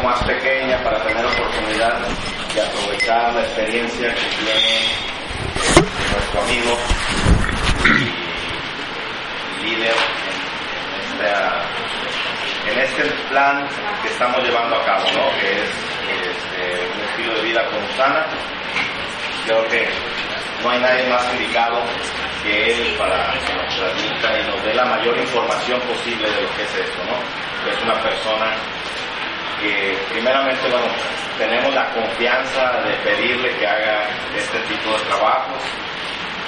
[0.00, 1.98] más pequeña para tener oportunidad
[2.54, 4.88] de aprovechar la experiencia que tiene
[6.12, 6.76] nuestro amigo
[9.60, 11.62] y líder en, esta-
[12.72, 13.66] en este plan
[14.02, 15.30] que estamos llevando a cabo, ¿no?
[15.40, 15.70] que es
[16.28, 18.24] este, un estilo de vida con sana.
[19.46, 19.88] Creo que
[20.62, 21.82] no hay nadie más indicado
[22.42, 26.48] que él para que nos transmita y nos dé la mayor información posible de lo
[26.56, 27.72] que es esto, ¿no?
[27.72, 28.54] Es una persona
[29.60, 30.86] que primeramente, bueno,
[31.38, 34.02] tenemos la confianza de pedirle que haga
[34.36, 35.62] este tipo de trabajos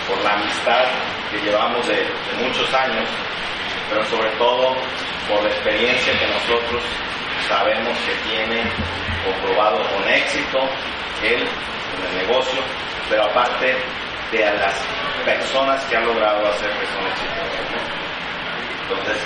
[0.08, 0.84] por la amistad
[1.30, 2.04] que llevamos de,
[2.42, 3.08] muchos años,
[3.88, 4.74] pero sobre todo
[5.28, 6.82] por la experiencia que nosotros
[7.46, 8.62] sabemos que tiene
[9.24, 10.58] comprobado con éxito
[11.22, 12.60] él en el negocio,
[13.08, 13.76] pero aparte
[14.32, 14.74] de a las
[15.24, 17.70] personas que han logrado hacer son exitosas.
[17.70, 18.94] ¿no?
[18.94, 19.22] Entonces,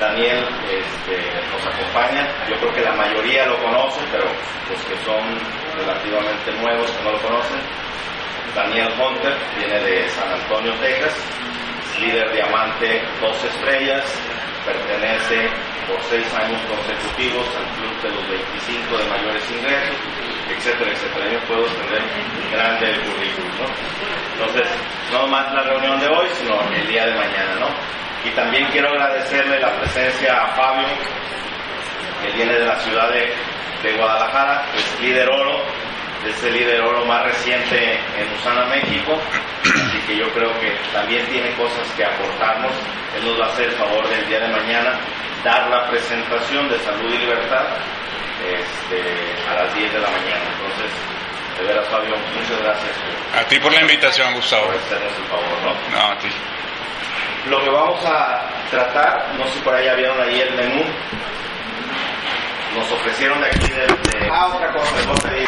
[0.00, 1.16] Daniel este,
[1.52, 5.24] nos acompaña, yo creo que la mayoría lo conoce, pero los que son
[5.74, 7.60] relativamente nuevos que no lo conocen,
[8.54, 11.14] Daniel Hunter viene de San Antonio, Texas,
[12.00, 14.04] líder diamante dos estrellas,
[14.66, 15.48] pertenece
[15.88, 19.96] por seis años consecutivos al club de los 25 de mayores ingresos,
[20.50, 21.30] etcétera, etcétera.
[21.32, 22.02] Yo puedo extender
[22.52, 23.66] grande el currículum, ¿no?
[24.34, 24.68] Entonces,
[25.12, 27.68] no más la reunión de hoy, sino el día de mañana, ¿no?
[28.24, 30.86] Y también quiero agradecerle la presencia a Fabio,
[32.22, 33.32] que viene de la ciudad de,
[33.82, 35.62] de Guadalajara, que es líder oro,
[36.26, 39.16] es el líder oro más reciente en Usana, México,
[39.62, 42.72] así que yo creo que también tiene cosas que aportarnos.
[43.16, 44.98] Él nos va a hacer el favor del día de mañana
[45.44, 47.64] dar la presentación de salud y libertad
[48.42, 50.44] este, a las 10 de la mañana.
[50.58, 50.90] Entonces,
[51.58, 52.92] de veras, Fabio, muchas gracias
[53.34, 54.66] A ti por la invitación, Gustavo.
[54.66, 55.58] por hacernos el favor.
[55.62, 55.98] ¿no?
[55.98, 56.28] No, a ti.
[57.48, 60.84] Lo que vamos a tratar, no sé si por ahí ya vieron ahí el menú,
[62.74, 63.86] nos ofrecieron de aquí de...
[63.86, 65.46] de- ah, otra cosa, les voy a pedir.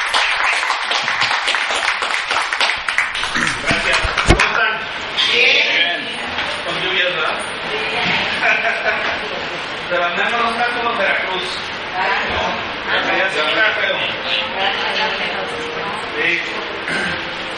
[3.62, 3.98] Gracias.
[4.26, 4.78] ¿Cómo están?
[5.32, 6.09] Bien.
[6.66, 7.38] Con lluvias, ¿verdad?
[9.91, 11.59] Pero al menos no está como en Veracruz.
[12.30, 12.88] No.
[13.19, 13.97] Ya se está feo.
[16.16, 16.41] Sí.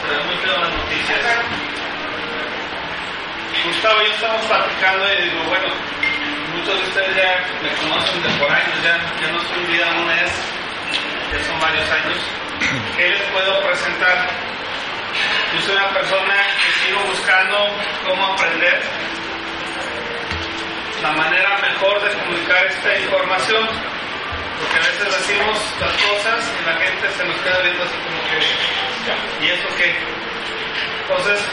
[0.09, 1.19] Ven muy feo las noticias.
[3.63, 5.67] Gustavo y yo estamos platicando y digo, bueno,
[6.55, 10.07] muchos de ustedes ya me conocen de por años, ya, ya no soy vida un
[10.07, 10.31] mes,
[11.31, 12.17] ya son varios años.
[12.97, 14.27] ¿Qué les puedo presentar?
[15.53, 17.57] Yo soy una persona que sigo buscando
[18.07, 18.81] cómo aprender
[21.03, 23.67] la manera mejor de comunicar esta información,
[24.57, 28.21] porque a veces decimos las cosas y la gente se nos queda viendo así como
[28.25, 30.30] que, ¿y eso qué?
[31.11, 31.45] Entonces,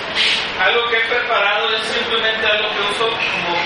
[0.61, 3.59] algo que he preparado es simplemente algo que uso como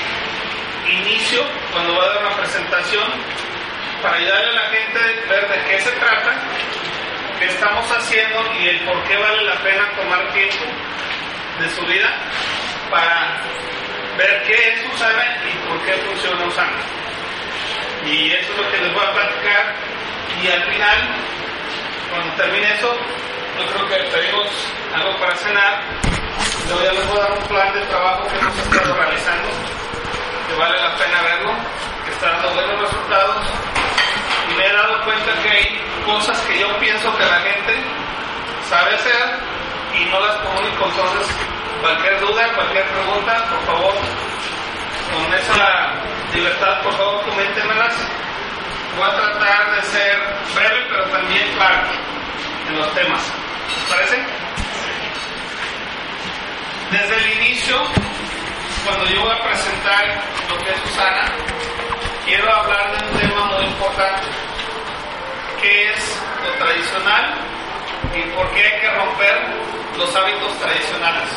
[0.88, 3.04] inicio cuando voy a dar una presentación
[4.02, 6.34] para ayudarle a la gente a ver de qué se trata
[7.38, 10.64] qué estamos haciendo y el por qué vale la pena tomar tiempo
[11.60, 12.08] de su vida
[12.90, 13.42] para
[14.16, 16.78] ver qué es Usana y por qué funciona Usana.
[18.06, 19.74] Y eso es lo que les voy a platicar
[20.42, 20.98] y al final,
[22.10, 22.96] cuando termine eso,
[23.58, 24.46] yo creo que pedimos
[24.94, 25.80] algo para cenar.
[26.68, 29.48] Ya les voy a dar un plan de trabajo que hemos estado realizando,
[30.48, 31.52] que vale la pena verlo,
[32.04, 33.46] que está dando buenos resultados
[34.48, 37.74] y me he dado cuenta que hay cosas que yo pienso que la gente
[38.68, 39.38] sabe hacer
[39.94, 40.86] y no las comunico.
[40.86, 41.36] Entonces,
[41.80, 43.94] cualquier duda, cualquier pregunta, por favor,
[45.12, 45.92] con esa
[46.32, 47.94] libertad, por favor, coméntemelas.
[48.96, 50.18] Voy a tratar de ser
[50.54, 52.12] breve, pero también claro
[52.68, 53.41] en los temas.
[53.76, 54.16] ¿Les parece?
[56.90, 57.76] Desde el inicio,
[58.84, 61.24] cuando yo voy a presentar lo que es Usana,
[62.26, 64.26] quiero hablar de un tema muy importante,
[65.60, 67.34] que es lo tradicional
[68.14, 69.62] y por qué hay que romper
[69.96, 71.28] los hábitos tradicionales.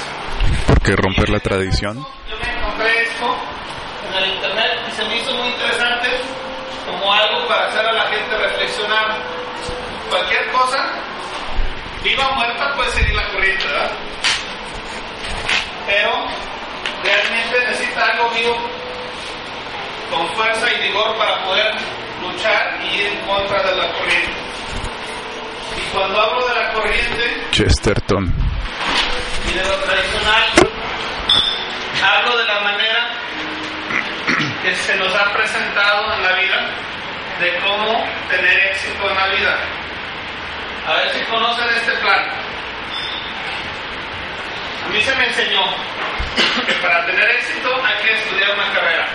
[0.67, 2.05] ¿Por qué romper la tradición?
[2.29, 3.37] Yo me encontré esto
[4.09, 6.09] en el internet y se me hizo muy interesante
[6.85, 9.17] como algo para hacer a la gente reflexionar.
[10.09, 10.85] Cualquier cosa,
[12.05, 13.91] viva o muerta, puede seguir la corriente, ¿verdad?
[15.87, 16.11] Pero
[17.03, 18.55] realmente necesita algo vivo
[20.11, 21.73] con fuerza y vigor para poder
[22.21, 24.33] luchar y ir en contra de la corriente.
[25.75, 28.33] Y cuando hablo de la corriente Chesterton.
[29.49, 30.43] y de lo tradicional,
[32.03, 33.09] hablo de la manera
[34.61, 36.69] que se nos ha presentado en la vida
[37.39, 39.84] de cómo tener éxito en la vida.
[40.87, 42.29] A ver si conocen este plan.
[44.85, 45.63] A mí se me enseñó
[46.67, 49.07] que para tener éxito hay que estudiar una carrera.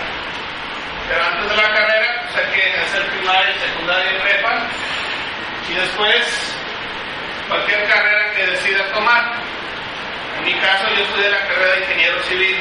[1.07, 4.67] Pero antes de la carrera pues hay que hacer primaria, secundaria y prepa
[5.69, 6.55] y después
[7.47, 9.31] cualquier carrera que decida tomar.
[10.39, 12.59] En mi caso yo estudié la carrera de ingeniero civil.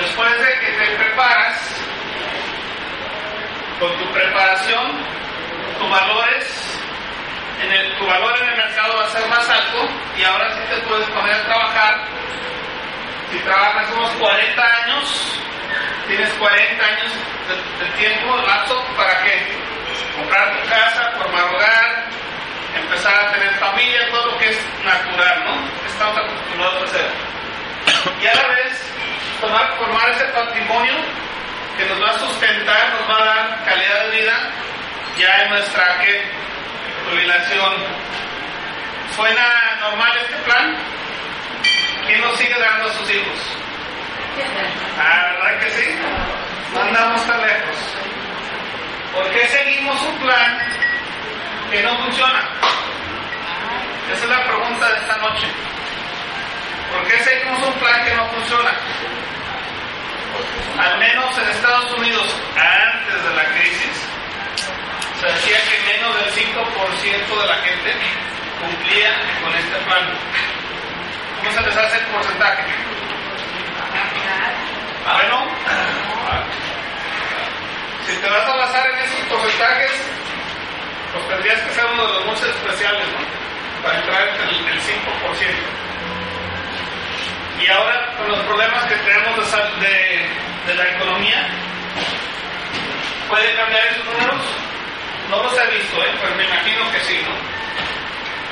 [0.00, 1.76] Después de que te preparas,
[3.78, 5.21] con tu preparación,
[5.78, 6.78] tus valores,
[7.62, 10.60] en el, tu valor en el mercado va a ser más alto y ahora sí
[10.68, 12.00] te puedes poner a trabajar.
[13.30, 15.38] Si trabajas unos 40 años,
[16.06, 17.12] tienes 40 años
[17.48, 19.46] de, de tiempo, lapso, ¿para qué?
[20.16, 22.04] Comprar tu casa, formar hogar,
[22.76, 25.86] empezar a tener familia, todo lo que es natural, ¿no?
[25.86, 27.10] Estamos acostumbrados a hacer.
[28.20, 28.92] Y a la vez,
[29.40, 30.94] tomar, formar ese patrimonio
[31.78, 34.50] que nos va a sustentar, nos va a dar calidad de vida
[35.18, 36.22] ya en nuestra ¿qué?
[37.08, 37.72] jubilación.
[39.16, 40.74] ¿Suena normal este plan?
[42.06, 43.56] ¿Quién nos sigue dando a sus hijos?
[44.98, 45.94] Ah, ¿verdad que sí?
[46.72, 47.76] No andamos tan lejos.
[49.14, 50.58] ¿Por qué seguimos un plan
[51.70, 52.48] que no funciona?
[54.12, 55.46] Esa es la pregunta de esta noche.
[56.92, 58.70] ¿Por qué seguimos un plan que no funciona?
[60.78, 64.08] Al menos en Estados Unidos, antes de la crisis,
[65.28, 67.94] decía que menos del 5% de la gente
[68.60, 69.10] cumplía
[69.42, 70.04] con este plan.
[71.38, 72.62] ¿Cómo se les hace el porcentaje?
[75.04, 75.46] Bueno,
[78.06, 79.92] si te vas a basar en esos porcentajes,
[81.12, 83.82] pues tendrías que ser uno de los muchos especiales, ¿no?
[83.82, 84.92] Para entrar entre el, el 5%.
[87.60, 90.28] Y ahora, con los problemas que tenemos de,
[90.66, 91.46] de la economía,
[93.28, 94.61] ¿puede cambiar esos números?
[95.32, 96.12] No los he visto, ¿eh?
[96.20, 97.32] pero me imagino que sí, ¿no?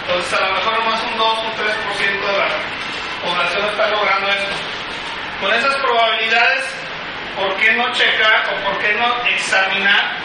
[0.01, 2.49] Entonces, a lo mejor más un 2, un 3% de la
[3.23, 4.57] población está logrando esto.
[5.43, 6.75] Con esas probabilidades,
[7.37, 10.17] ¿por qué no checar o por qué no examinar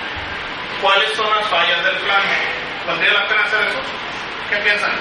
[0.81, 2.23] cuáles son las fallas del plan?
[2.87, 3.79] ¿Valdría la pena hacer eso?
[4.49, 4.91] ¿Qué piensan?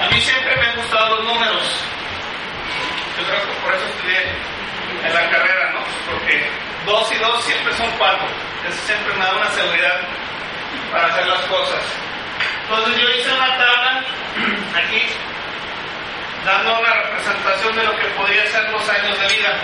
[0.00, 1.84] A mí siempre me han gustado los números.
[3.16, 4.53] Yo creo que por eso estudié
[5.04, 5.80] en la carrera, ¿no?
[6.10, 6.48] Porque
[6.86, 8.26] dos y dos siempre son cuatro.
[8.68, 10.00] Eso siempre me da una seguridad
[10.92, 11.84] para hacer las cosas.
[12.62, 14.04] Entonces yo hice una tabla
[14.74, 15.02] aquí,
[16.44, 19.54] dando una representación de lo que podría ser los años de vida.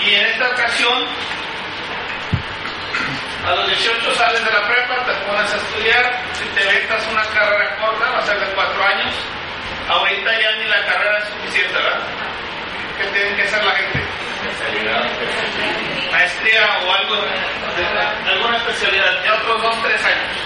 [0.00, 1.06] Y en esta ocasión,
[3.46, 7.24] a los 18 sales de la prepa, te pones a estudiar, si te ventas una
[7.24, 9.14] carrera corta, va a ser de cuatro años.
[9.88, 12.00] Ahorita ya ni la carrera es suficiente, ¿verdad?
[13.02, 14.00] ¿Qué tiene que hacer la gente?
[16.12, 17.16] Maestría o algo,
[18.30, 20.36] alguna especialidad, ya otros dos, tres años.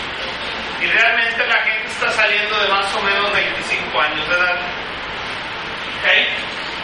[0.81, 4.55] Y realmente la gente está saliendo de más o menos 25 años de edad.
[6.01, 6.09] ¿Ok?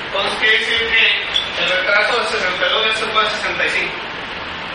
[0.06, 3.94] Entonces quiere decir que el retraso de 62 ya se fue a 65,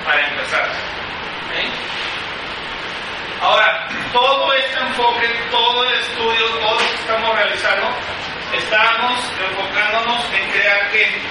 [0.03, 0.65] para empezar.
[0.65, 1.53] ¿Ok?
[3.44, 7.88] Ahora, todo este enfoque, todo el estudio, todo lo que estamos realizando,
[8.53, 11.21] estamos enfocándonos en crear que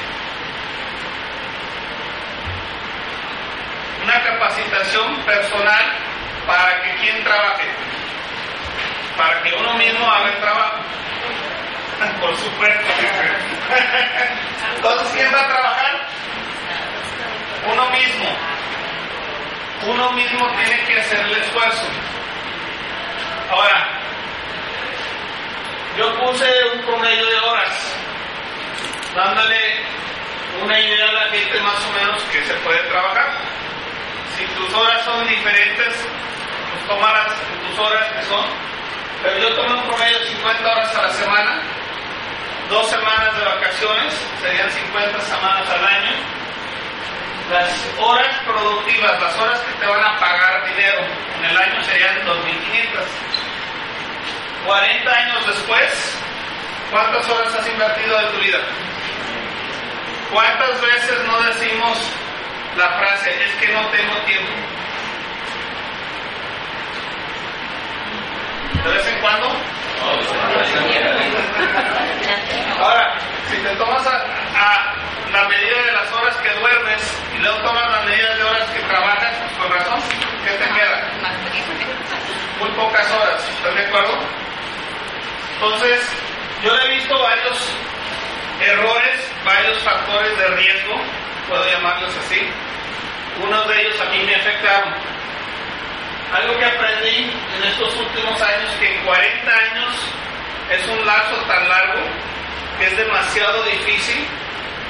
[4.03, 5.85] una capacitación personal
[6.47, 7.69] para que quien trabaje,
[9.17, 10.77] para que uno mismo haga el trabajo.
[12.21, 12.87] Por supuesto.
[14.77, 16.07] Entonces, ¿quién va a trabajar?
[17.73, 18.27] Uno mismo.
[19.87, 21.87] Uno mismo tiene que hacer el esfuerzo.
[23.51, 23.96] Ahora,
[25.97, 27.97] yo puse un promedio de horas,
[29.15, 29.81] dándole
[30.63, 33.33] una idea a la gente más o menos que se puede trabajar.
[34.37, 36.07] Si tus horas son diferentes,
[36.71, 37.33] pues toma las,
[37.69, 38.45] tus horas que son.
[39.23, 41.61] Pero yo tomé un promedio de 50 horas a la semana,
[42.69, 46.13] dos semanas de vacaciones, serían 50 semanas al año.
[47.51, 50.99] Las horas productivas, las horas que te van a pagar dinero
[51.39, 53.46] en el año serían 2.500.
[54.67, 56.19] 40 años después,
[56.91, 58.59] ¿cuántas horas has invertido de tu vida?
[60.33, 61.99] ¿Cuántas veces no decimos
[62.77, 64.51] la frase, es que no tengo tiempo?
[68.85, 69.47] ¿De vez en cuando?
[72.81, 73.15] Ahora,
[73.49, 74.95] si te tomas a,
[75.33, 78.81] la medida de las horas que duermes y luego tomas las medidas de horas que
[78.81, 80.01] trabajas, con razón,
[80.45, 81.03] ¿qué te queda?
[82.59, 84.36] Muy pocas horas, ¿estás de acuerdo?
[85.57, 86.07] Entonces,
[86.63, 87.59] yo he visto varios
[88.61, 91.01] errores, varios factores de riesgo,
[91.49, 92.47] puedo llamarlos así.
[93.43, 94.93] Unos de ellos a mí me afectaron.
[96.35, 99.95] Algo que aprendí en estos últimos años, que en 40 años
[100.71, 102.03] es un lapso tan largo
[102.79, 104.27] que es demasiado difícil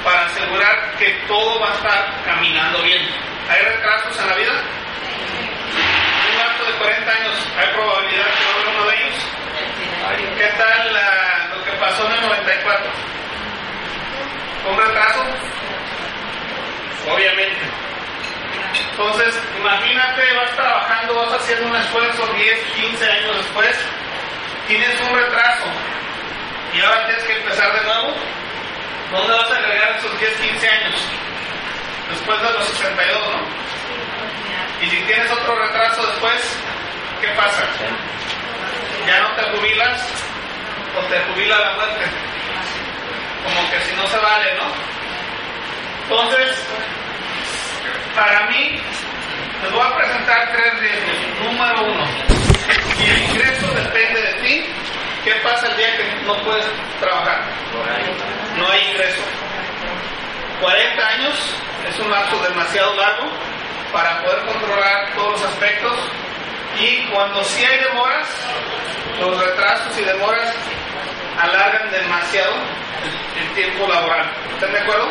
[0.03, 3.03] para asegurar que todo va a estar caminando bien.
[3.49, 4.53] ¿Hay retrasos en la vida?
[6.35, 9.27] Un acto de 40 años, ¿hay probabilidad que no haya uno de ellos?
[10.15, 12.91] ¿Qué tal la- lo que pasó en el 94?
[14.71, 15.25] ¿Un retraso?
[17.13, 17.61] Obviamente.
[18.91, 23.77] Entonces, imagínate, vas trabajando, vas haciendo un esfuerzo 10, 15 años después,
[24.69, 25.65] tienes un retraso
[26.73, 28.15] y ahora tienes que empezar de nuevo.
[29.13, 30.95] ¿Dónde vas a agregar esos 10, 15 años?
[32.11, 34.85] Después de los 62, ¿no?
[34.85, 36.57] Y si tienes otro retraso después,
[37.21, 37.63] ¿qué pasa?
[39.07, 40.03] ¿Ya no te jubilas
[40.99, 42.05] o te jubila la muerte?
[43.45, 44.65] Como que si no se vale, ¿no?
[46.03, 46.67] Entonces,
[48.17, 48.81] para mí,
[49.63, 51.17] les voy a presentar tres riesgos.
[51.45, 52.07] Número uno,
[52.97, 54.67] si el ingreso depende de ti,
[55.25, 56.67] ¿qué pasa el día que no puedes
[57.01, 57.43] trabajar?
[58.57, 59.23] No hay ingreso.
[60.61, 61.55] 40 años
[61.89, 63.31] es un lapso demasiado largo
[63.93, 65.97] para poder controlar todos los aspectos
[66.79, 68.29] y cuando sí hay demoras,
[69.21, 70.55] los retrasos y demoras
[71.41, 72.55] alargan demasiado
[73.41, 74.31] el, tiempo laboral.
[74.55, 75.09] ¿Están de acuerdo?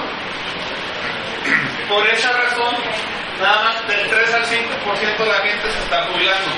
[1.90, 2.76] Por esa razón,
[3.40, 6.52] nada más del 3 al 5% de la gente se está jubilando.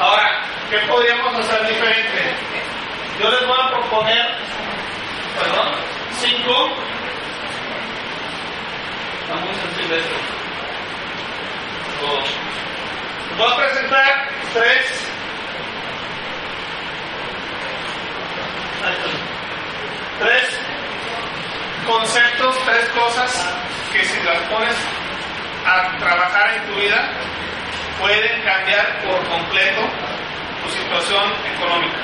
[0.00, 2.34] Ahora, ¿qué podríamos hacer diferente?
[3.20, 4.26] Yo les voy a proponer,
[5.38, 5.68] perdón,
[6.12, 6.76] 5.
[9.22, 10.14] Está muy sensible esto.
[12.00, 12.52] Dos.
[13.38, 15.08] Voy a presentar tres.
[20.18, 20.58] Tres
[21.86, 23.48] conceptos, tres cosas
[23.92, 24.74] que si las pones
[25.66, 27.10] a trabajar en tu vida
[27.98, 29.80] pueden cambiar por completo
[30.62, 31.98] tu situación económica.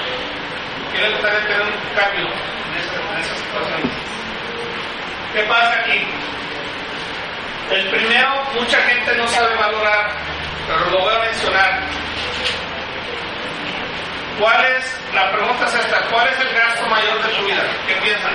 [0.92, 3.90] ¿Qué le gustaría tener un cambio en esa, en situación?
[5.32, 6.06] ¿Qué pasa aquí?
[7.70, 10.11] El primero, mucha gente no sabe valorar,
[10.68, 11.80] pero lo voy a mencionar.
[14.38, 17.64] ¿Cuál es, la pregunta es esta, ¿cuál es el gasto mayor de tu vida?
[17.88, 18.34] ¿Qué piensan?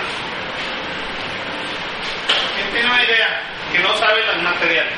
[2.55, 4.89] ¿Quién tiene una idea que no sabe el material?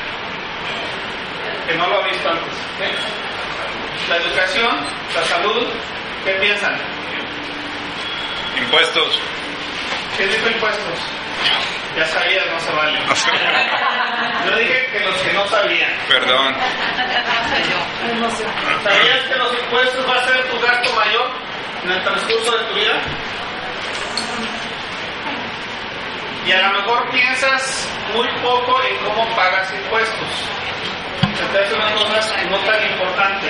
[1.67, 2.53] Que no lo ha visto antes.
[2.79, 4.09] ¿sí?
[4.09, 4.75] La educación,
[5.13, 5.67] la salud,
[6.23, 6.75] ¿qué piensan?
[8.57, 9.19] Impuestos.
[10.17, 10.99] ¿Qué dijo impuestos?
[11.95, 12.99] Ya sabías, no se vale.
[14.45, 15.91] Yo dije que los que no sabían.
[16.07, 16.55] Perdón.
[18.83, 21.31] ¿Sabías que los impuestos va a ser tu gasto mayor
[21.83, 23.01] en el transcurso de tu vida?
[26.45, 30.49] Y a lo mejor piensas muy poco en cómo pagas impuestos.
[31.41, 33.47] Esta es una cosa no tan importante.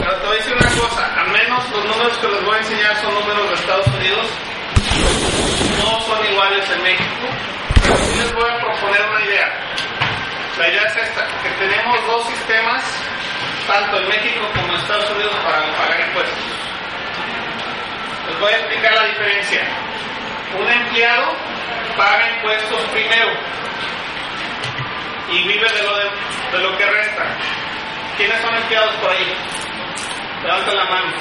[0.00, 2.58] Pero te voy a decir una cosa, al menos los números que les voy a
[2.58, 4.26] enseñar son números de Estados Unidos,
[5.78, 7.26] no son iguales en México,
[7.82, 9.48] pero sí les voy a proponer una idea.
[10.58, 12.82] La idea es esta, que tenemos dos sistemas,
[13.66, 16.38] tanto en México como en Estados Unidos, para pagar impuestos.
[18.28, 19.62] Les voy a explicar la diferencia.
[20.58, 21.34] Un empleado
[21.96, 23.30] paga impuestos primero
[25.30, 27.24] y vive de lo, de, lo que resta.
[28.16, 29.34] ¿Quiénes son empleados por ahí?
[30.42, 31.12] Levanta la mano.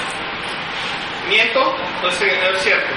[1.28, 1.76] ¿Miento?
[2.02, 2.94] Pues sí, es cierto.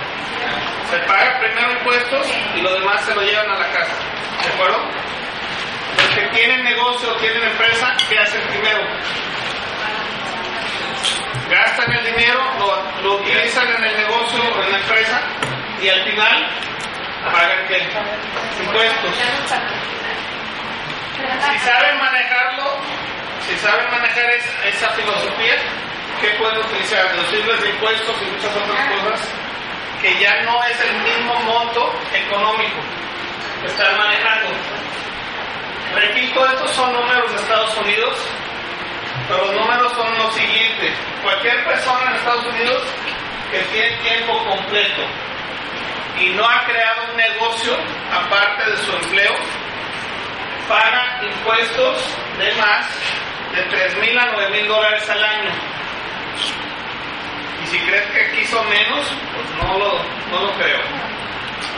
[0.91, 3.93] Se paga primero impuestos y lo demás se lo llevan a la casa.
[4.43, 4.79] ¿De acuerdo?
[5.97, 8.81] Los que tienen negocio o tienen empresa, ¿qué hacen primero?
[11.51, 12.41] Gastan el dinero,
[13.03, 15.21] lo, utilizan en el negocio o en la empresa
[15.83, 16.47] y al final
[17.33, 17.79] pagan qué?
[18.63, 19.15] Impuestos.
[21.53, 22.77] Si saben manejarlo,
[23.47, 25.55] si saben manejar es- esa filosofía,
[26.21, 27.13] ¿qué pueden utilizar?
[27.13, 29.29] Deducibles de impuestos y muchas otras cosas
[30.05, 32.77] que ya no es el mismo monto económico
[33.63, 34.51] que están manejando.
[35.95, 38.15] Repito, estos son números de Estados Unidos,
[39.27, 40.93] pero los números son los siguientes.
[41.23, 42.83] Cualquier persona en Estados Unidos
[43.51, 45.03] que tiene tiempo completo
[46.21, 47.73] y no ha creado un negocio
[48.13, 49.35] aparte de su empleo,
[50.69, 52.87] paga impuestos de más
[53.55, 55.51] de 3 mil a 9 mil dólares al año.
[57.65, 60.81] Y si crees que aquí son menos, pues no lo, no lo creo.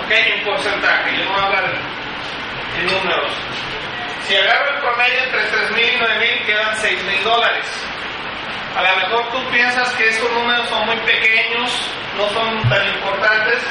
[0.04, 3.32] Ok, en porcentaje, yo no voy a en, números.
[4.26, 7.66] Si agarro el promedio entre 3 mil y 9 mil, quedan 6 mil dólares.
[8.76, 11.70] A lo mejor tú piensas que estos números son muy pequeños,
[12.16, 13.62] no son tan importantes.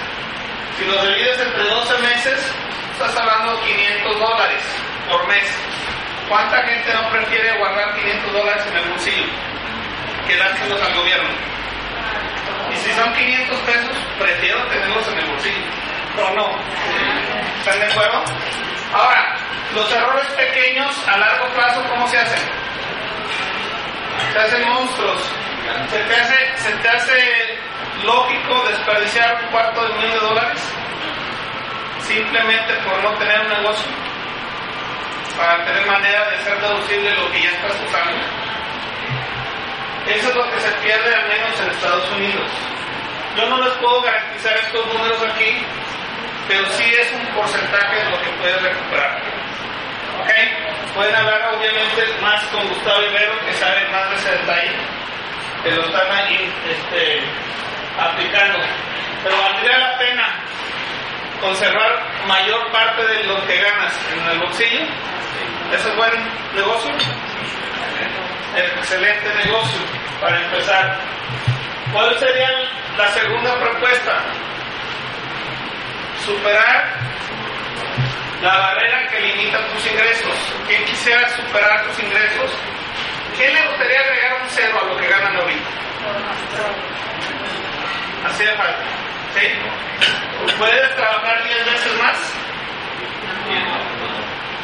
[0.79, 2.55] Si los divides entre 12 meses,
[2.93, 4.63] estás hablando de 500 dólares
[5.11, 5.45] por mes.
[6.29, 9.25] ¿Cuánta gente no prefiere guardar 500 dólares en el bolsillo
[10.27, 11.55] que dárselos al gobierno?
[12.75, 15.65] Y si son 500 pesos, prefiero tenerlos en el bolsillo.
[16.17, 16.49] ¿O no?
[17.59, 18.23] ¿Están de acuerdo?
[18.93, 19.37] Ahora,
[19.73, 22.39] los errores pequeños a largo plazo, ¿cómo se hacen?
[24.33, 25.21] Se hacen monstruos.
[25.89, 27.59] ¿Se te hace,
[28.03, 30.73] lógico desperdiciar un cuarto de millón de dólares
[32.01, 33.91] simplemente por no tener un negocio?
[35.37, 38.44] Para tener manera de hacer deducible lo que ya estás usando.
[40.07, 42.51] Eso es lo que se pierde al menos en Estados Unidos.
[43.35, 45.57] Yo no les puedo garantizar estos números aquí,
[46.47, 49.21] pero sí es un porcentaje de lo que puedes recuperar.
[50.21, 50.93] ¿Ok?
[50.93, 54.71] Pueden hablar obviamente más con Gustavo Ibero, que sabe más de ese detalle,
[55.63, 57.23] que lo están ahí este,
[57.99, 58.59] aplicando.
[59.23, 60.35] Pero valdría la pena
[61.41, 64.85] conservar mayor parte de lo que ganas en el bolsillo.
[65.73, 66.13] ¿Ese es buen
[66.53, 66.91] negocio?
[68.55, 69.79] Excelente negocio
[70.21, 70.97] para empezar.
[71.91, 72.49] ¿Cuál sería
[72.97, 74.21] la segunda propuesta?
[76.25, 77.05] Superar
[78.41, 80.53] la barrera que limita tus ingresos.
[80.67, 82.51] ¿Quién quisiera superar tus ingresos?
[83.37, 85.69] ¿Quién le gustaría agregar un cero a lo que ganan ahorita?
[88.27, 88.83] Así de falta.
[89.33, 89.47] ¿Sí?
[90.57, 92.33] ¿Puedes trabajar 10 veces más?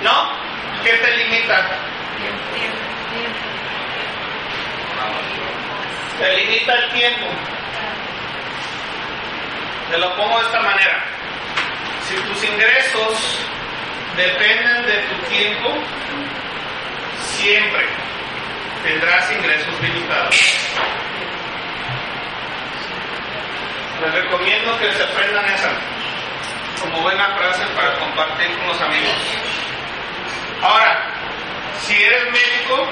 [0.03, 0.31] ¿No?
[0.83, 1.65] ¿Qué te limita?
[6.19, 7.25] Te limita el tiempo.
[9.89, 11.03] Te lo pongo de esta manera.
[12.07, 13.39] Si tus ingresos
[14.15, 15.73] dependen de tu tiempo,
[17.19, 17.85] siempre
[18.83, 20.35] tendrás ingresos limitados.
[24.01, 25.71] Les recomiendo que se aprendan esa
[26.81, 29.13] como buena frase para compartir con los amigos.
[30.61, 31.20] Ahora,
[31.79, 32.87] si eres médico,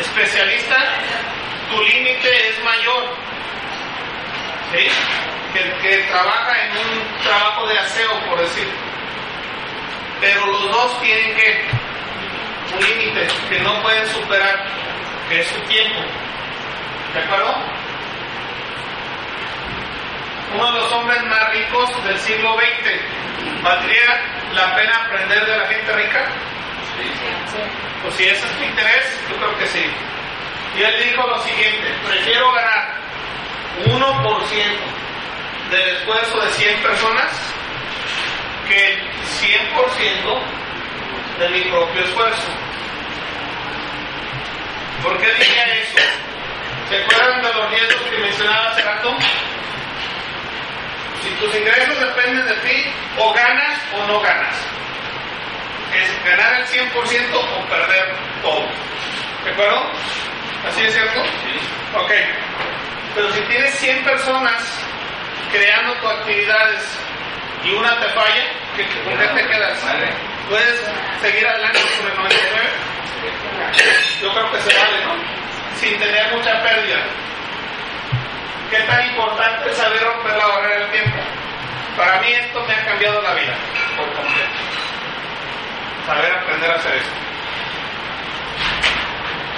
[0.00, 0.76] especialista,
[1.70, 3.04] tu límite es mayor.
[4.72, 4.88] ¿Sí?
[5.52, 8.68] Que el que trabaja en un trabajo de aseo, por decir.
[10.20, 11.64] Pero los dos tienen que
[12.74, 14.66] un límite que no pueden superar,
[15.28, 16.00] que es su tiempo.
[17.12, 17.54] ¿De acuerdo?
[20.54, 24.20] Uno de los hombres más ricos del siglo XX, ¿valdría
[24.52, 26.28] la pena aprender de la gente rica?
[28.02, 29.84] Pues si ese es tu interés, yo creo que sí.
[30.76, 32.94] Y él dijo lo siguiente, prefiero ganar
[33.86, 37.54] 1% del esfuerzo de 100 personas
[38.68, 40.42] que el 100%
[41.38, 42.48] de mi propio esfuerzo.
[45.02, 45.98] ¿Por qué diría eso?
[46.88, 49.16] ¿Se acuerdan de los riesgos que mencionaba hace rato?
[51.22, 52.84] Si tus ingresos dependen de ti,
[53.18, 54.54] o ganas o no ganas.
[55.94, 58.66] Es ganar el 100% o perder todo.
[59.44, 59.82] ¿De acuerdo?
[60.68, 61.22] ¿Así es cierto?
[61.22, 61.60] Sí.
[61.96, 62.10] Ok.
[63.14, 64.86] Pero si tienes 100 personas
[65.52, 66.98] creando tus actividades
[67.62, 68.44] y una te falla,
[69.04, 69.86] ¿con qué te quedas?
[70.48, 72.68] ¿Puedes seguir adelante con el 99?
[74.20, 75.14] Yo creo que se vale, ¿no?
[75.76, 76.98] Sin tener mucha pérdida.
[78.70, 81.18] ¿Qué tan importante es saber romper la barrera del tiempo?
[81.96, 83.54] Para mí esto me ha cambiado la vida
[83.96, 84.50] por completo.
[86.06, 87.14] Saber aprender a hacer esto.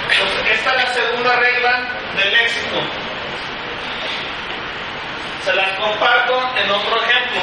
[0.09, 2.81] Entonces, esta es la segunda regla del éxito.
[5.43, 7.41] Se las comparto en otro ejemplo.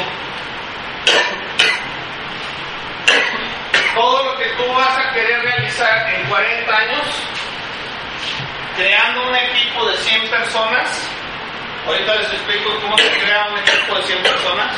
[3.95, 7.03] Todo lo que tú vas a querer realizar en 40 años,
[8.77, 11.09] creando un equipo de 100 personas,
[11.87, 14.77] ahorita les explico cómo se crea un equipo de 100 personas,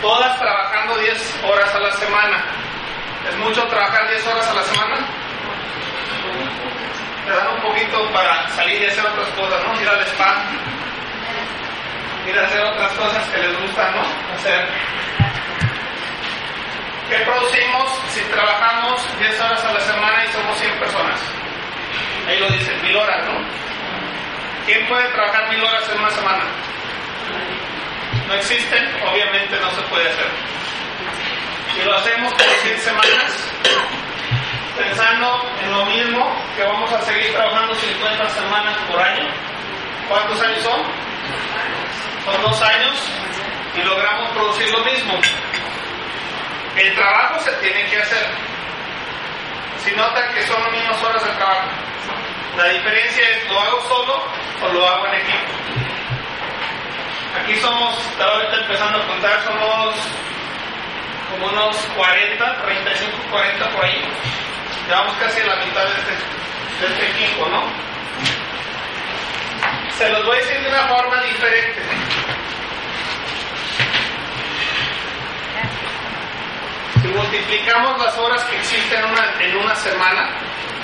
[0.00, 2.65] todas trabajando 10 horas a la semana.
[3.28, 4.96] ¿Es mucho trabajar 10 horas a la semana?
[7.24, 9.80] Te dan un poquito para salir y hacer otras cosas, ¿no?
[9.80, 10.42] Ir al spa,
[12.28, 14.02] ir a hacer otras cosas que les gustan, ¿no?
[14.34, 14.68] Hacer.
[17.10, 21.20] ¿Qué producimos si trabajamos 10 horas a la semana y somos 100 personas?
[22.28, 23.40] Ahí lo dicen, mil horas, ¿no?
[24.66, 26.44] ¿Quién puede trabajar mil horas en una semana?
[28.26, 30.26] No existen, obviamente no se puede hacer.
[31.76, 33.52] Si lo hacemos por 100 semanas,
[34.78, 39.28] pensando en lo mismo, que vamos a seguir trabajando 50 semanas por año,
[40.08, 40.80] ¿cuántos años son?
[42.24, 43.12] Son dos años
[43.74, 45.20] y logramos producir lo mismo.
[46.76, 48.26] El trabajo se tiene que hacer.
[49.84, 51.68] Si notan que son las mismas horas de trabajo.
[52.56, 54.22] La diferencia es, ¿lo hago solo
[54.62, 55.52] o lo hago en equipo?
[57.42, 59.94] Aquí somos, ahorita empezando a contar, somos
[61.30, 64.02] como unos 40, 35, 40 por ahí.
[64.86, 66.12] Llevamos casi la mitad de este,
[66.80, 67.62] de este equipo, ¿no?
[69.96, 71.82] Se los voy a decir de una forma diferente.
[77.00, 80.28] Si multiplicamos las horas que existen en una, en una semana,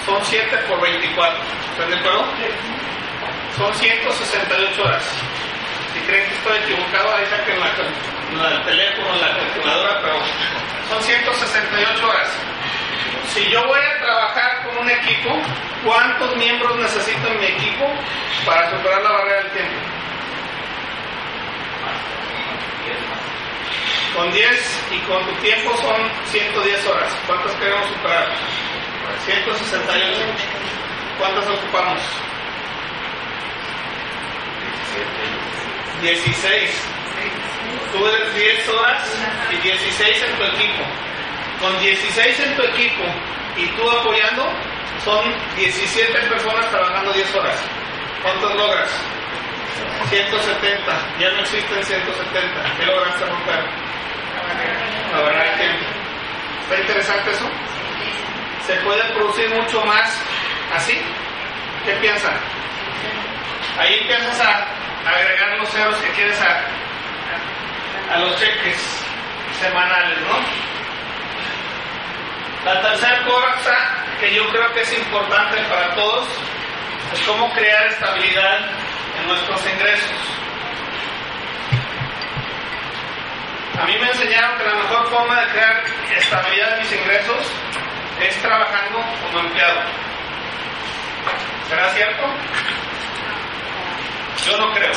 [0.07, 1.39] son 7 por 24.
[1.73, 2.25] ¿Están de acuerdo?
[3.57, 5.05] Son 168 horas.
[5.93, 10.15] Si creen que estoy equivocado, ahí saquen la, la, el teléfono, la calculadora, pero
[10.89, 12.29] son 168 horas.
[13.35, 15.31] Si yo voy a trabajar con un equipo,
[15.85, 17.85] ¿cuántos miembros necesito en mi equipo
[18.47, 19.75] para superar la barrera del tiempo?
[24.17, 27.13] Con 10 y con tu tiempo son 110 horas.
[27.27, 28.29] ¿Cuántas queremos superar?
[29.25, 30.21] 168.
[31.19, 32.01] ¿Cuántas ocupamos?
[36.03, 36.92] 16.
[37.93, 39.03] Tú eres 10 horas
[39.51, 40.83] y 16 en tu equipo.
[41.61, 43.05] Con 16 en tu equipo
[43.57, 44.49] y tú apoyando,
[45.05, 47.63] son 17 personas trabajando 10 horas.
[48.23, 48.91] ¿Cuántos logras?
[50.09, 50.93] 170.
[51.19, 52.77] Ya no existen 170.
[52.79, 53.65] ¿Qué lograste romper?
[55.13, 55.67] La verdad es que
[56.63, 57.51] está interesante eso.
[58.67, 60.19] Se puede producir mucho más
[60.75, 60.99] así.
[61.85, 62.35] ¿Qué piensan?
[63.79, 64.67] Ahí empiezas a
[65.07, 66.63] agregar los ceros que quieres a,
[68.13, 69.05] a los cheques
[69.61, 70.37] semanales, ¿no?
[72.65, 73.75] La tercera cosa
[74.21, 76.29] que yo creo que es importante para todos
[77.13, 78.59] es cómo crear estabilidad
[79.19, 80.33] en nuestros ingresos.
[83.81, 85.85] A mí me enseñaron que la mejor forma de crear
[86.17, 87.53] estabilidad en mis ingresos
[88.21, 89.81] es trabajando como empleado.
[91.69, 92.23] ¿Será cierto?
[94.47, 94.93] Yo no creo.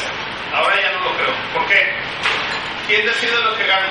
[0.54, 1.34] Ahora ya no lo creo.
[1.54, 1.96] ¿Por qué?
[2.88, 3.88] ¿Quién decide lo que gano?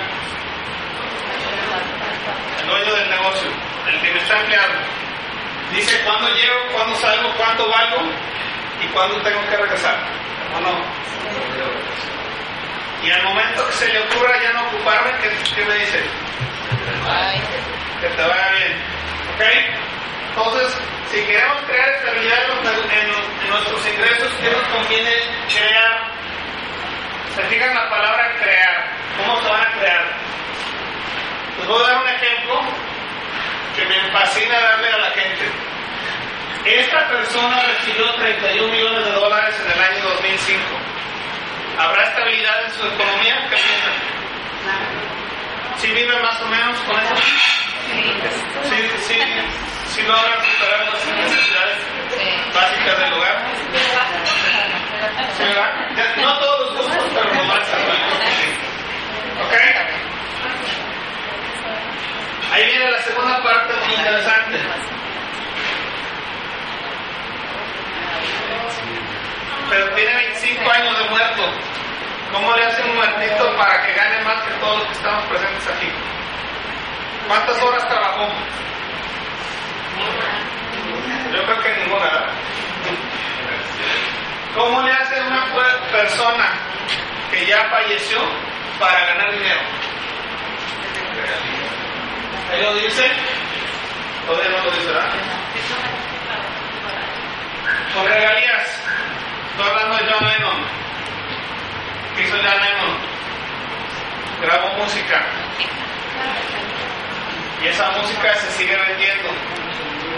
[2.61, 3.51] El dueño del negocio,
[3.89, 4.79] el que me está empleando.
[5.73, 8.03] Dice cuándo llego, cuándo salgo, cuánto valgo
[8.81, 9.99] y cuándo tengo que regresar.
[10.57, 10.79] ¿O no?
[13.05, 16.01] Y al momento que se le ocurra ya no ocuparme, ¿qué, qué me dice?
[18.01, 18.73] Que te vaya bien.
[19.35, 19.43] ¿Ok?
[20.29, 20.79] Entonces,
[21.11, 25.13] si queremos crear estabilidad en, en nuestros ingresos, ¿qué nos conviene
[25.53, 26.14] crear?
[27.35, 28.85] Se fijan la palabra crear.
[29.17, 30.05] ¿Cómo se van a crear?
[31.59, 32.61] Les voy a dar un ejemplo
[33.75, 35.51] que me fascina darle a la gente.
[36.65, 40.61] Esta persona recibió 31 millones de dólares en el año 2005.
[41.79, 43.37] ¿Habrá estabilidad en su economía?
[43.51, 43.95] ¿Qué piensan?
[45.77, 47.17] ¿Sí vive más o menos con eso?
[48.63, 49.19] Sí, sí,
[49.89, 51.79] sí logran superar las necesidades
[52.55, 53.45] básicas del hogar.
[55.37, 56.17] ¿Sí, verdad?
[56.17, 57.59] No todos los gustos, pero lo más
[59.43, 59.55] ¿Ok?
[62.53, 64.59] Ahí viene la segunda parte muy interesante.
[69.71, 71.43] Pero tiene 25 años de muerto.
[72.33, 75.69] ¿Cómo le hace un muertito para que gane más que todos los que estamos presentes
[75.69, 75.89] aquí?
[77.29, 78.29] ¿Cuántas horas trabajó?
[81.33, 82.27] Yo creo que ninguna.
[84.55, 85.47] ¿Cómo le hace una
[85.91, 86.53] persona
[87.31, 88.19] que ya falleció
[88.79, 89.61] para ganar dinero?
[92.53, 93.11] ¿Ahí lo dice?
[94.27, 95.11] Todavía no lo dice, ¿verdad?
[97.95, 98.81] Con regalías.
[99.51, 100.65] Estoy hablando de John Lennon.
[102.17, 102.97] ¿Qué hizo John Lennon?
[104.41, 105.27] Grabó música.
[107.63, 109.29] Y esa música se sigue vendiendo.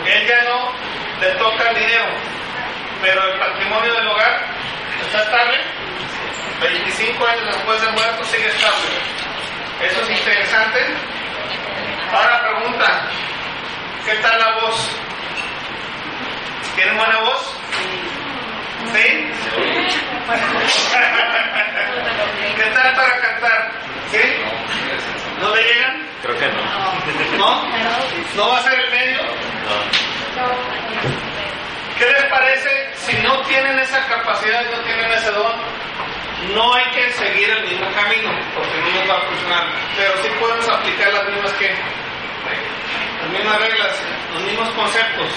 [0.06, 0.72] Él ya no
[1.20, 2.04] le toca el dinero,
[3.02, 4.40] pero el patrimonio del hogar
[5.04, 5.58] está estable.
[6.60, 8.88] 25 años después de muerto sigue estable.
[9.82, 10.80] Eso es interesante.
[12.12, 13.08] Ahora pregunta,
[14.06, 14.88] ¿qué tal la voz?
[16.76, 17.58] ¿Tiene buena voz?
[18.94, 19.32] ¿Sí?
[22.56, 23.70] ¿Qué tal para cantar?
[24.12, 24.20] ¿Sí?
[25.40, 26.06] ¿No le llegan?
[26.22, 27.38] Creo que no.
[27.38, 27.62] ¿No?
[28.36, 29.18] ¿No va a ser el medio?
[31.98, 35.52] ¿Qué les parece si no tienen esa capacidad, no tienen ese don?
[36.54, 39.66] No hay que seguir el mismo camino, porque no nos va a funcionar.
[39.96, 41.74] Pero sí podemos aplicar las mismas que,
[43.26, 44.02] las mismas reglas,
[44.34, 45.28] los mismos conceptos.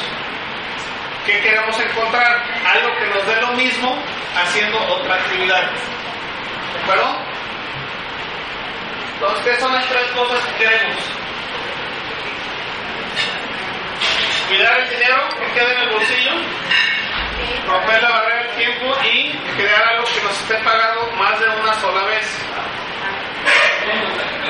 [1.26, 2.44] ¿Qué queremos encontrar?
[2.66, 3.98] Algo que nos dé lo mismo
[4.36, 5.72] haciendo otra actividad.
[6.74, 7.18] ¿De acuerdo?
[9.14, 10.98] Entonces, ¿qué son las tres cosas que queremos?
[14.48, 16.32] Cuidar el dinero que quede en el bolsillo,
[17.68, 21.74] romper la barrera del tiempo y crear algo que nos esté pagando más de una
[21.76, 22.40] sola vez.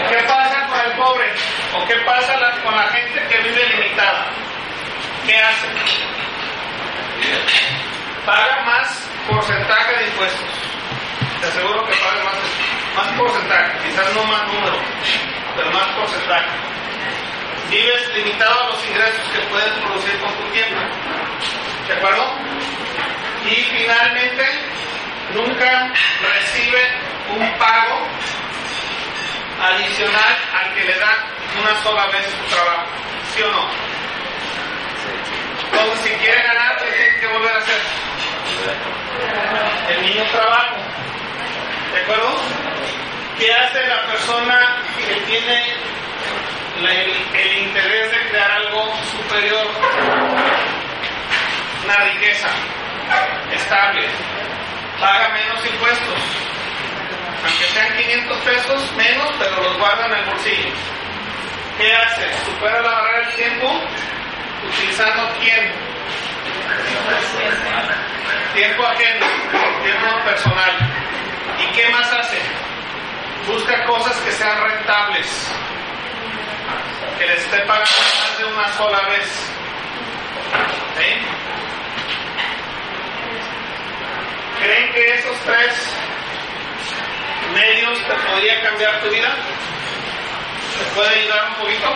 [0.09, 1.25] ¿Qué pasa con el pobre?
[1.75, 4.25] ¿O qué pasa con la gente que vive limitada?
[5.25, 5.67] ¿Qué hace?
[8.25, 10.47] Paga más porcentaje de impuestos.
[11.41, 12.37] Te aseguro que paga más,
[12.95, 14.77] más porcentaje, quizás no más número,
[15.55, 16.47] pero más porcentaje.
[17.69, 20.79] Vives limitado a los ingresos que puedes producir con tu tiempo.
[21.87, 22.33] ¿De acuerdo?
[23.45, 24.45] Y finalmente,
[25.33, 26.79] nunca recibe
[27.35, 28.07] un pago
[29.61, 31.17] adicional al que le da
[31.61, 32.85] una sola vez su trabajo.
[33.35, 33.65] ¿Sí o no?
[35.71, 37.81] Entonces, si quiere ganar, ¿qué tiene que volver a hacer?
[39.89, 40.75] El mismo trabajo.
[41.93, 42.35] ¿De acuerdo?
[43.37, 44.75] ¿Qué hace la persona
[45.07, 45.63] que tiene
[46.81, 49.67] la- el, el interés de crear algo superior?
[51.85, 52.49] Una riqueza
[53.53, 54.07] estable.
[54.99, 56.19] Paga menos impuestos.
[57.43, 60.69] Aunque sean 500 pesos menos, pero los guarda en el bolsillo.
[61.77, 62.45] ¿Qué hace?
[62.45, 63.81] Supera la barrera del tiempo
[64.67, 65.71] utilizando quién?
[68.53, 69.25] Tiempo ajeno,
[69.83, 70.71] tiempo personal.
[71.59, 72.37] ¿Y qué más hace?
[73.47, 75.51] Busca cosas que sean rentables,
[77.17, 79.51] que les esté pagando más de una sola vez.
[84.59, 85.95] ¿Creen que esos tres
[87.53, 89.29] medios te podrían cambiar tu vida?
[90.77, 91.87] ¿Te puede ayudar un poquito?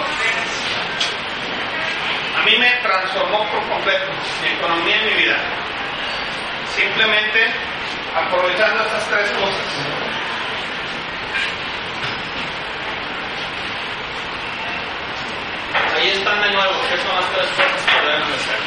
[2.37, 5.37] A mí me transformó por completo mi economía y mi vida.
[6.75, 7.45] Simplemente
[8.15, 10.03] aprovechando estas tres cosas.
[15.95, 18.59] Ahí están de nuevo, que son las tres cosas que deben de hacer.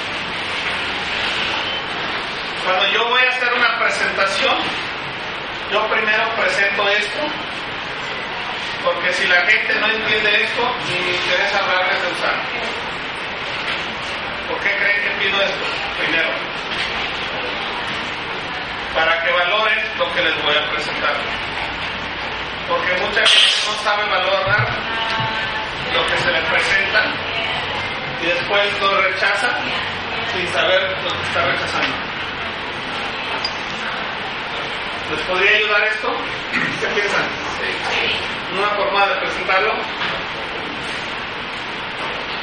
[2.64, 4.85] Cuando yo voy a hacer una presentación,
[5.70, 7.20] yo primero presento esto,
[8.84, 12.34] porque si la gente no entiende esto, ni me interesa hablarles de usar.
[14.48, 15.64] ¿Por qué creen que pido esto?
[15.98, 16.28] Primero,
[18.94, 21.16] para que valoren lo que les voy a presentar.
[22.68, 24.68] Porque mucha gente no sabe valorar
[25.92, 27.02] lo que se les presenta
[28.22, 29.50] y después lo rechaza
[30.32, 32.15] sin saber lo que está rechazando.
[35.10, 36.08] ¿Les podría ayudar esto?
[36.80, 37.24] ¿Qué piensan?
[38.58, 39.74] Una forma de presentarlo.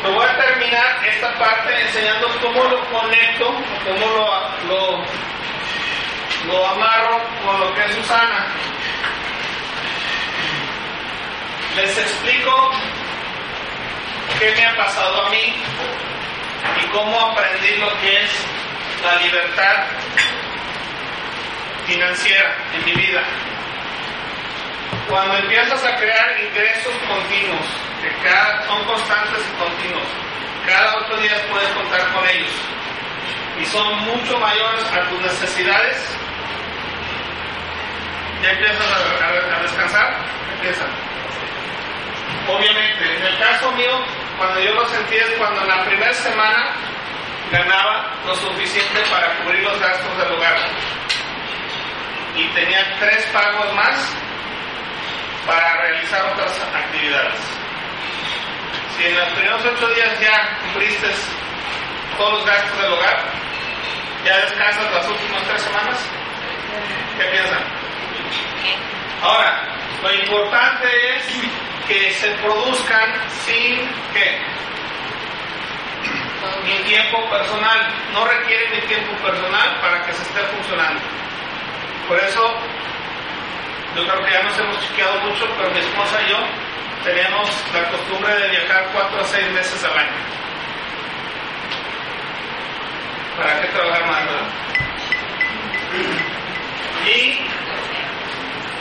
[0.02, 3.54] Me voy a terminar esta parte enseñando cómo lo conecto,
[3.86, 4.06] cómo
[4.68, 5.04] lo,
[6.48, 8.48] lo, amarro con lo que es Susana.
[11.76, 12.72] Les explico
[14.40, 15.54] qué me ha pasado a mí
[16.82, 18.32] y cómo aprendí lo que es
[19.04, 20.03] la libertad
[21.88, 23.22] financiera en mi vida.
[25.10, 27.66] Cuando empiezas a crear ingresos continuos,
[28.02, 30.08] que cada, son constantes y continuos,
[30.66, 32.52] cada ocho días puedes contar con ellos
[33.62, 35.98] y son mucho mayores a tus necesidades,
[38.42, 40.14] ya empiezas a, a- a descansar,
[40.56, 40.88] empiezan.
[42.48, 44.04] Obviamente, en el caso mío,
[44.38, 46.66] cuando yo lo sentí es cuando en la primera semana
[47.52, 50.58] ganaba lo suficiente para cubrir los gastos del hogar
[52.36, 54.16] y tenía tres pagos más
[55.46, 57.40] para realizar otras actividades.
[58.98, 61.08] Si en los primeros ocho días ya cumpliste
[62.18, 63.24] todos los gastos del hogar,
[64.26, 66.10] ya descansas las últimas tres semanas,
[67.18, 67.64] ¿qué piensan?
[69.22, 69.62] Ahora,
[70.02, 71.24] lo importante es
[71.88, 73.14] que se produzcan
[73.46, 73.80] sin
[74.14, 74.42] que
[76.64, 81.23] mi tiempo personal, no requiere mi tiempo personal para que se esté funcionando.
[82.08, 82.54] Por eso,
[83.96, 86.38] yo creo que ya nos hemos chiqueado mucho, pero mi esposa y yo
[87.04, 90.12] tenemos la costumbre de viajar cuatro a seis meses al año.
[93.38, 94.48] ¿Para qué trabajar más, verdad?
[97.06, 97.40] Y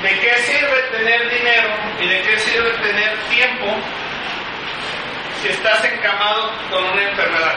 [0.03, 1.69] ¿de qué sirve tener dinero
[2.01, 3.67] y de qué sirve tener tiempo
[5.41, 7.57] si estás encamado con una enfermedad?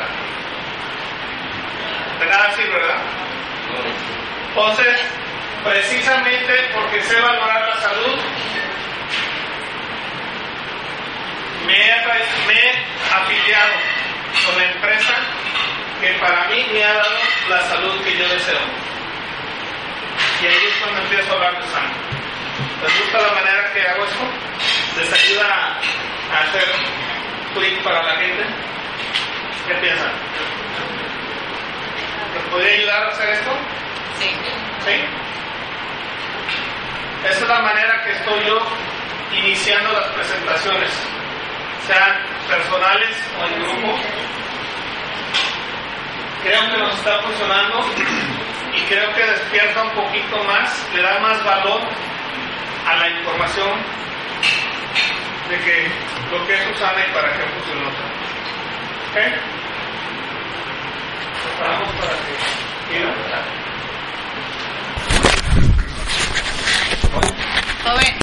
[2.20, 3.02] De nada sirve, ¿verdad?
[4.50, 5.02] Entonces,
[5.66, 8.20] precisamente porque sé valorar la salud,
[11.66, 11.96] me he,
[12.48, 12.72] me he
[13.12, 13.74] afiliado
[14.46, 15.14] con la empresa
[16.00, 17.18] que para mí me ha dado
[17.50, 18.60] la salud que yo deseo.
[20.42, 21.96] Y ahí es cuando empiezo a hablar de sangre.
[22.84, 25.00] ¿Les gusta la manera que hago eso?
[25.00, 26.66] ¿Les ayuda a, a hacer
[27.56, 28.44] clic para la gente?
[29.68, 30.12] ¿Qué piensan?
[32.36, 33.52] ¿Les podría ayudar a hacer esto?
[34.20, 34.30] Sí.
[34.86, 35.26] ¿Sí?
[37.30, 38.60] Esa es la manera que estoy yo
[39.34, 40.92] iniciando las presentaciones,
[41.88, 44.00] sean personales o en grupo.
[46.44, 47.84] Creo que nos está funcionando
[48.76, 51.82] y creo que despierta un poquito más, le da más valor
[52.88, 53.74] a la información
[55.50, 55.92] de que
[56.32, 57.88] lo que es Susana y para qué funcionó.
[59.10, 59.18] ¿Ok?
[61.44, 62.94] Preparamos para que...
[62.94, 63.75] ¿sí, no?
[67.86, 68.06] All right.